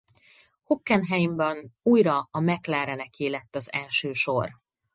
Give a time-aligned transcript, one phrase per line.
[0.63, 4.49] Hockenheimban újra a McLareneké lett az első sor.